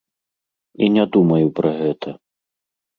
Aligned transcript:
І 0.83 0.89
не 0.95 1.05
думаю 1.17 1.47
пра 1.63 1.69
гэта. 1.85 2.19